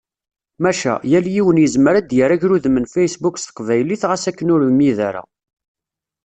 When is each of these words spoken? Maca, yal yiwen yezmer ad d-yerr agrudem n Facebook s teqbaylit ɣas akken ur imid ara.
Maca, 0.63 0.93
yal 1.11 1.25
yiwen 1.33 1.61
yezmer 1.61 1.93
ad 1.95 2.05
d-yerr 2.07 2.31
agrudem 2.35 2.77
n 2.79 2.85
Facebook 2.95 3.35
s 3.37 3.43
teqbaylit 3.45 4.03
ɣas 4.09 4.23
akken 4.29 4.51
ur 4.55 4.61
imid 4.69 4.99
ara. 5.09 5.23